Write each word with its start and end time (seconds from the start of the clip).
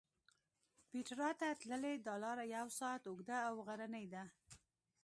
پېټرا 0.89 1.29
ته 1.39 1.47
تللې 1.59 1.93
دا 2.07 2.15
لاره 2.23 2.43
یو 2.55 2.67
ساعت 2.79 3.03
اوږده 3.07 3.37
او 3.47 3.55
غرنۍ 3.67 4.05
ده. 4.13 4.23